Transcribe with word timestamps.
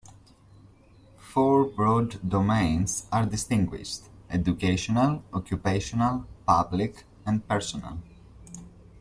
Four 1.19 1.63
broad 1.63 2.27
domains 2.27 3.05
are 3.11 3.27
distinguished: 3.27 4.05
educational, 4.31 5.23
occupational, 5.31 6.25
public, 6.47 7.03
and 7.23 7.47
personal. 7.47 7.99